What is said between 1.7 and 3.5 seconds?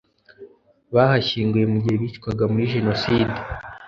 mu gihe bicwaga muri jenoside